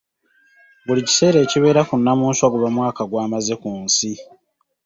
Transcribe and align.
Buli 0.85 1.01
kiseera 1.07 1.37
ekibeera 1.45 1.81
ku 1.87 1.93
Nnamunswa 1.99 2.45
guba 2.53 2.67
mwaka 2.75 3.01
gwamaze 3.09 3.53
kunsi. 3.61 4.09